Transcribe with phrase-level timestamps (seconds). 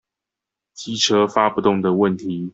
[0.73, 2.49] 機車發不動的問題